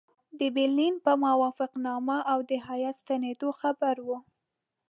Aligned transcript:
د 0.39 0.41
برلین 0.55 0.95
په 1.05 1.11
موافقتنامه 1.23 2.17
او 2.31 2.39
د 2.49 2.51
هیات 2.67 2.95
ستنېدلو 3.03 3.49
خبر 3.61 3.95
وو. 4.07 4.17